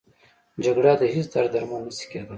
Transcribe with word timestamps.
جګړه 0.63 0.93
د 1.01 1.03
هېڅ 1.13 1.27
درد 1.33 1.49
درمل 1.53 1.81
نه 1.87 1.93
شي 1.97 2.05
کېدی 2.11 2.29